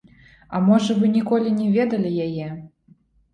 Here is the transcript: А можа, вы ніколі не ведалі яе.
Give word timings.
А 0.59 0.61
можа, 0.69 0.95
вы 1.01 1.09
ніколі 1.17 1.53
не 1.59 1.67
ведалі 1.75 2.15
яе. 2.27 2.49